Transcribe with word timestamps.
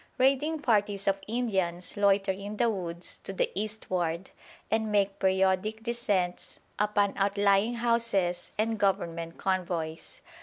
Raiding 0.17 0.61
parties 0.61 1.07
of 1.07 1.19
Indians 1.27 1.95
loiter 1.95 2.31
in 2.31 2.57
the 2.57 2.71
woods 2.71 3.19
to 3.19 3.31
the 3.33 3.51
eastward, 3.53 4.31
and 4.71 4.91
make 4.91 5.19
periodic 5.19 5.83
descents 5.83 6.59
upon 6.79 7.13
outlying 7.17 7.75
houses 7.75 8.51
and 8.57 8.79
Government 8.79 9.37
convoys. 9.37 10.21